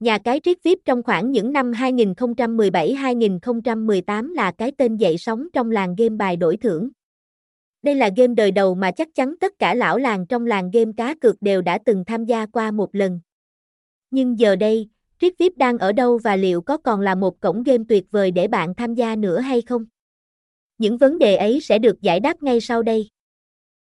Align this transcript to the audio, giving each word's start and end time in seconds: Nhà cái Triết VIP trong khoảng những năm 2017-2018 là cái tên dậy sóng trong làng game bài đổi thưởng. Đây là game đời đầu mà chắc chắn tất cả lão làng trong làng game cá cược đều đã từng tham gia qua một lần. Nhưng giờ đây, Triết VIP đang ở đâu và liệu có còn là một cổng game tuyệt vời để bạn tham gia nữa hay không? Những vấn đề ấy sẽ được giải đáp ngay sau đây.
Nhà 0.00 0.18
cái 0.18 0.40
Triết 0.44 0.62
VIP 0.62 0.78
trong 0.84 1.02
khoảng 1.02 1.30
những 1.30 1.52
năm 1.52 1.72
2017-2018 1.72 4.34
là 4.34 4.52
cái 4.52 4.72
tên 4.78 4.96
dậy 4.96 5.18
sóng 5.18 5.48
trong 5.52 5.70
làng 5.70 5.94
game 5.98 6.16
bài 6.16 6.36
đổi 6.36 6.56
thưởng. 6.56 6.90
Đây 7.82 7.94
là 7.94 8.10
game 8.16 8.34
đời 8.34 8.50
đầu 8.50 8.74
mà 8.74 8.90
chắc 8.90 9.08
chắn 9.14 9.34
tất 9.40 9.58
cả 9.58 9.74
lão 9.74 9.98
làng 9.98 10.26
trong 10.26 10.46
làng 10.46 10.70
game 10.70 10.92
cá 10.96 11.14
cược 11.14 11.42
đều 11.42 11.62
đã 11.62 11.78
từng 11.84 12.04
tham 12.04 12.24
gia 12.24 12.46
qua 12.46 12.70
một 12.70 12.94
lần. 12.94 13.20
Nhưng 14.10 14.38
giờ 14.38 14.56
đây, 14.56 14.88
Triết 15.20 15.32
VIP 15.38 15.56
đang 15.56 15.78
ở 15.78 15.92
đâu 15.92 16.18
và 16.18 16.36
liệu 16.36 16.60
có 16.60 16.76
còn 16.76 17.00
là 17.00 17.14
một 17.14 17.40
cổng 17.40 17.62
game 17.62 17.84
tuyệt 17.88 18.04
vời 18.10 18.30
để 18.30 18.48
bạn 18.48 18.74
tham 18.74 18.94
gia 18.94 19.16
nữa 19.16 19.40
hay 19.40 19.62
không? 19.62 19.84
Những 20.78 20.98
vấn 20.98 21.18
đề 21.18 21.36
ấy 21.36 21.60
sẽ 21.60 21.78
được 21.78 22.02
giải 22.02 22.20
đáp 22.20 22.42
ngay 22.42 22.60
sau 22.60 22.82
đây. 22.82 23.08